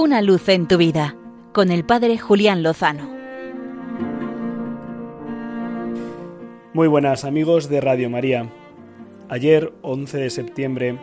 Una 0.00 0.22
luz 0.22 0.48
en 0.48 0.68
tu 0.68 0.76
vida 0.76 1.16
con 1.52 1.72
el 1.72 1.84
Padre 1.84 2.18
Julián 2.18 2.62
Lozano. 2.62 3.10
Muy 6.72 6.86
buenas 6.86 7.24
amigos 7.24 7.68
de 7.68 7.80
Radio 7.80 8.08
María. 8.08 8.48
Ayer, 9.28 9.72
11 9.82 10.18
de 10.18 10.30
septiembre, 10.30 10.98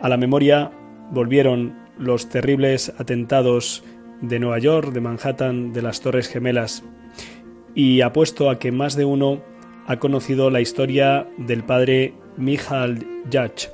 a 0.00 0.08
la 0.08 0.16
memoria 0.18 0.70
volvieron 1.10 1.76
los 1.98 2.28
terribles 2.28 2.92
atentados 2.96 3.82
de 4.20 4.38
Nueva 4.38 4.60
York, 4.60 4.92
de 4.92 5.00
Manhattan, 5.00 5.72
de 5.72 5.82
las 5.82 6.00
Torres 6.00 6.28
Gemelas, 6.28 6.84
y 7.74 8.02
apuesto 8.02 8.50
a 8.50 8.60
que 8.60 8.70
más 8.70 8.94
de 8.94 9.04
uno 9.04 9.42
ha 9.88 9.98
conocido 9.98 10.48
la 10.48 10.60
historia 10.60 11.26
del 11.38 11.64
padre 11.64 12.14
Michal 12.36 13.04
Judge, 13.24 13.68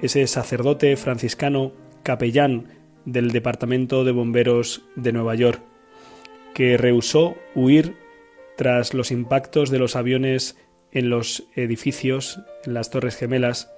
ese 0.00 0.26
sacerdote 0.26 0.96
franciscano 0.96 1.72
capellán 2.02 2.81
del 3.04 3.30
Departamento 3.30 4.04
de 4.04 4.12
Bomberos 4.12 4.82
de 4.96 5.12
Nueva 5.12 5.34
York, 5.34 5.60
que 6.54 6.76
rehusó 6.76 7.36
huir 7.54 7.96
tras 8.56 8.94
los 8.94 9.10
impactos 9.10 9.70
de 9.70 9.78
los 9.78 9.96
aviones 9.96 10.56
en 10.92 11.08
los 11.08 11.44
edificios, 11.54 12.40
en 12.64 12.74
las 12.74 12.90
Torres 12.90 13.16
Gemelas, 13.16 13.72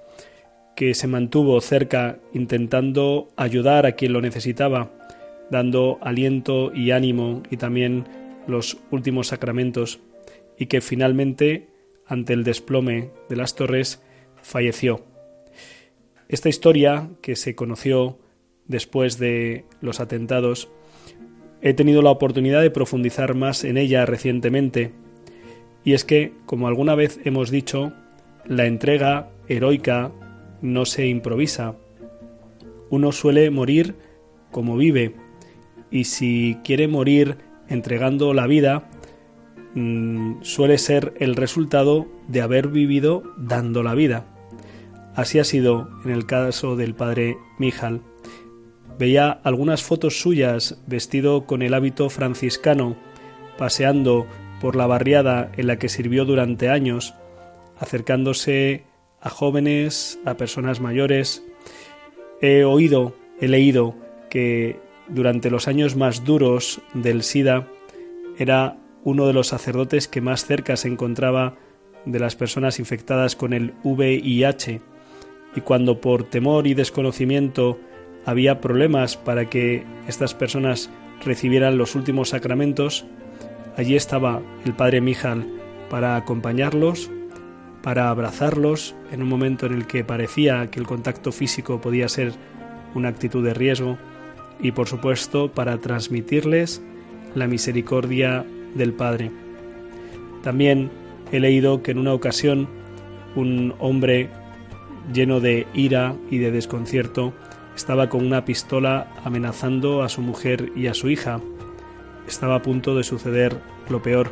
que 0.75 0.93
se 0.93 1.07
mantuvo 1.07 1.59
cerca 1.61 2.19
intentando 2.33 3.29
ayudar 3.37 3.85
a 3.85 3.93
quien 3.93 4.13
lo 4.13 4.21
necesitaba, 4.21 4.91
dando 5.49 5.97
aliento 6.01 6.73
y 6.73 6.91
ánimo 6.91 7.43
y 7.49 7.57
también 7.57 8.05
los 8.47 8.77
últimos 8.91 9.27
sacramentos, 9.27 9.99
y 10.57 10.67
que 10.67 10.81
finalmente, 10.81 11.69
ante 12.05 12.33
el 12.33 12.43
desplome 12.43 13.11
de 13.29 13.35
las 13.35 13.55
torres, 13.55 14.03
falleció. 14.41 15.03
Esta 16.27 16.49
historia, 16.49 17.09
que 17.21 17.35
se 17.35 17.55
conoció 17.55 18.19
después 18.67 19.17
de 19.19 19.65
los 19.81 19.99
atentados, 19.99 20.69
he 21.61 21.73
tenido 21.73 22.01
la 22.01 22.11
oportunidad 22.11 22.61
de 22.61 22.71
profundizar 22.71 23.35
más 23.35 23.63
en 23.63 23.77
ella 23.77 24.05
recientemente, 24.05 24.91
y 25.83 25.93
es 25.93 26.03
que, 26.03 26.33
como 26.45 26.67
alguna 26.67 26.95
vez 26.95 27.19
hemos 27.25 27.51
dicho, 27.51 27.93
la 28.45 28.65
entrega 28.65 29.29
heroica 29.47 30.11
no 30.61 30.85
se 30.85 31.07
improvisa. 31.07 31.75
Uno 32.89 33.11
suele 33.11 33.49
morir 33.51 33.95
como 34.51 34.77
vive, 34.77 35.15
y 35.91 36.05
si 36.05 36.57
quiere 36.63 36.87
morir 36.87 37.37
entregando 37.67 38.33
la 38.33 38.47
vida, 38.47 38.89
mm, 39.75 40.41
suele 40.41 40.77
ser 40.77 41.13
el 41.19 41.35
resultado 41.35 42.07
de 42.27 42.41
haber 42.41 42.67
vivido 42.67 43.23
dando 43.37 43.83
la 43.83 43.93
vida. 43.93 44.25
Así 45.15 45.39
ha 45.39 45.43
sido 45.43 45.89
en 46.03 46.11
el 46.11 46.25
caso 46.25 46.75
del 46.75 46.93
padre 46.95 47.37
Mijal. 47.57 48.01
Veía 48.97 49.29
algunas 49.43 49.83
fotos 49.83 50.21
suyas 50.21 50.77
vestido 50.87 51.45
con 51.45 51.61
el 51.61 51.73
hábito 51.73 52.09
franciscano, 52.09 52.95
paseando 53.57 54.25
por 54.61 54.75
la 54.75 54.87
barriada 54.87 55.51
en 55.57 55.67
la 55.67 55.77
que 55.77 55.89
sirvió 55.89 56.25
durante 56.25 56.69
años, 56.69 57.13
acercándose 57.77 58.83
a 59.19 59.29
jóvenes, 59.29 60.19
a 60.25 60.35
personas 60.35 60.79
mayores. 60.79 61.43
He 62.41 62.63
oído, 62.63 63.15
he 63.41 63.47
leído 63.47 63.95
que 64.29 64.79
durante 65.07 65.51
los 65.51 65.67
años 65.67 65.95
más 65.95 66.23
duros 66.23 66.81
del 66.93 67.23
SIDA 67.23 67.67
era 68.37 68.77
uno 69.03 69.27
de 69.27 69.33
los 69.33 69.47
sacerdotes 69.47 70.07
que 70.07 70.21
más 70.21 70.45
cerca 70.45 70.77
se 70.77 70.87
encontraba 70.87 71.55
de 72.05 72.19
las 72.19 72.35
personas 72.35 72.79
infectadas 72.79 73.35
con 73.35 73.53
el 73.53 73.73
VIH 73.83 74.81
y 75.55 75.61
cuando 75.61 76.01
por 76.01 76.23
temor 76.23 76.67
y 76.67 76.73
desconocimiento 76.73 77.79
había 78.25 78.61
problemas 78.61 79.17
para 79.17 79.45
que 79.49 79.83
estas 80.07 80.33
personas 80.33 80.89
recibieran 81.23 81.77
los 81.77 81.95
últimos 81.95 82.29
sacramentos, 82.29 83.05
allí 83.77 83.95
estaba 83.95 84.41
el 84.65 84.73
padre 84.73 85.01
Mijal 85.01 85.45
para 85.89 86.15
acompañarlos, 86.15 87.11
para 87.81 88.09
abrazarlos 88.09 88.95
en 89.11 89.21
un 89.21 89.29
momento 89.29 89.67
en 89.67 89.73
el 89.73 89.87
que 89.87 90.03
parecía 90.03 90.69
que 90.71 90.79
el 90.79 90.87
contacto 90.87 91.31
físico 91.31 91.79
podía 91.81 92.09
ser 92.09 92.33
una 92.95 93.09
actitud 93.09 93.43
de 93.43 93.53
riesgo 93.53 93.97
y 94.59 94.71
por 94.71 94.87
supuesto 94.87 95.51
para 95.51 95.77
transmitirles 95.77 96.81
la 97.35 97.47
misericordia 97.47 98.45
del 98.73 98.93
Padre. 98.93 99.31
También 100.41 100.89
he 101.31 101.39
leído 101.39 101.83
que 101.83 101.91
en 101.91 101.99
una 101.99 102.13
ocasión 102.13 102.67
un 103.35 103.75
hombre 103.79 104.29
lleno 105.13 105.39
de 105.39 105.67
ira 105.73 106.15
y 106.31 106.37
de 106.37 106.51
desconcierto 106.51 107.33
estaba 107.75 108.09
con 108.09 108.25
una 108.25 108.45
pistola 108.45 109.11
amenazando 109.23 110.03
a 110.03 110.09
su 110.09 110.21
mujer 110.21 110.71
y 110.75 110.87
a 110.87 110.93
su 110.93 111.09
hija. 111.09 111.41
Estaba 112.27 112.55
a 112.55 112.61
punto 112.61 112.95
de 112.95 113.03
suceder 113.03 113.59
lo 113.89 114.01
peor. 114.01 114.31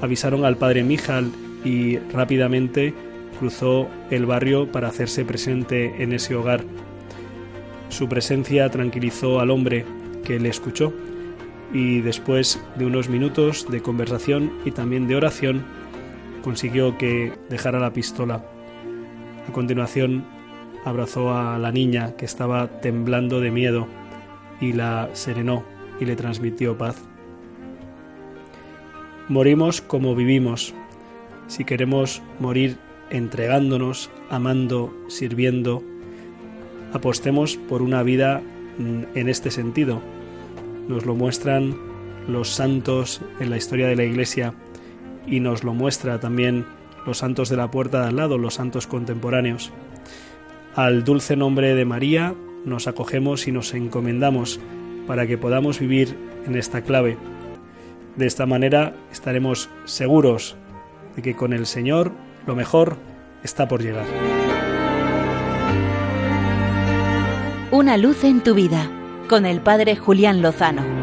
Avisaron 0.00 0.44
al 0.44 0.56
padre 0.56 0.82
Mijal 0.82 1.30
y 1.64 1.98
rápidamente 1.98 2.94
cruzó 3.38 3.88
el 4.10 4.26
barrio 4.26 4.70
para 4.70 4.88
hacerse 4.88 5.24
presente 5.24 6.02
en 6.02 6.12
ese 6.12 6.34
hogar. 6.34 6.62
Su 7.88 8.08
presencia 8.08 8.68
tranquilizó 8.70 9.40
al 9.40 9.50
hombre, 9.50 9.84
que 10.24 10.38
le 10.38 10.48
escuchó, 10.48 10.92
y 11.72 12.00
después 12.00 12.60
de 12.76 12.86
unos 12.86 13.08
minutos 13.08 13.66
de 13.70 13.80
conversación 13.80 14.52
y 14.64 14.70
también 14.70 15.08
de 15.08 15.16
oración, 15.16 15.64
consiguió 16.42 16.98
que 16.98 17.32
dejara 17.48 17.80
la 17.80 17.92
pistola. 17.92 18.44
A 19.48 19.52
continuación 19.52 20.24
abrazó 20.84 21.34
a 21.34 21.58
la 21.58 21.72
niña 21.72 22.16
que 22.16 22.24
estaba 22.24 22.80
temblando 22.80 23.40
de 23.40 23.50
miedo 23.50 23.86
y 24.60 24.72
la 24.72 25.10
serenó 25.12 25.64
y 26.00 26.04
le 26.04 26.16
transmitió 26.16 26.76
paz. 26.76 27.02
Morimos 29.28 29.80
como 29.80 30.14
vivimos. 30.14 30.74
Si 31.46 31.64
queremos 31.64 32.22
morir 32.38 32.78
entregándonos, 33.10 34.10
amando, 34.28 34.92
sirviendo, 35.08 35.82
apostemos 36.92 37.56
por 37.56 37.82
una 37.82 38.02
vida 38.02 38.42
mm, 38.78 39.16
en 39.16 39.28
este 39.28 39.50
sentido. 39.50 40.00
Nos 40.88 41.06
lo 41.06 41.14
muestran 41.14 41.76
los 42.28 42.48
santos 42.48 43.20
en 43.38 43.50
la 43.50 43.56
historia 43.56 43.88
de 43.88 43.96
la 43.96 44.04
Iglesia 44.04 44.54
y 45.26 45.40
nos 45.40 45.64
lo 45.64 45.74
muestra 45.74 46.20
también 46.20 46.66
los 47.06 47.18
santos 47.18 47.48
de 47.48 47.56
la 47.56 47.70
puerta 47.70 48.02
de 48.02 48.08
al 48.08 48.16
lado, 48.16 48.38
los 48.38 48.54
santos 48.54 48.86
contemporáneos. 48.86 49.72
Al 50.74 51.02
dulce 51.02 51.36
nombre 51.36 51.74
de 51.74 51.84
María 51.84 52.34
nos 52.64 52.86
acogemos 52.86 53.48
y 53.48 53.52
nos 53.52 53.74
encomendamos 53.74 54.60
para 55.06 55.26
que 55.26 55.36
podamos 55.36 55.80
vivir 55.80 56.16
en 56.46 56.54
esta 56.54 56.82
clave. 56.82 57.16
De 58.16 58.26
esta 58.26 58.46
manera 58.46 58.94
estaremos 59.10 59.68
seguros 59.84 60.56
de 61.16 61.22
que 61.22 61.34
con 61.34 61.52
el 61.52 61.66
Señor 61.66 62.12
lo 62.46 62.54
mejor 62.54 62.96
está 63.42 63.66
por 63.66 63.82
llegar. 63.82 64.06
Una 67.72 67.96
luz 67.96 68.22
en 68.24 68.40
tu 68.40 68.54
vida 68.54 68.88
con 69.28 69.46
el 69.46 69.60
Padre 69.60 69.96
Julián 69.96 70.42
Lozano. 70.42 70.99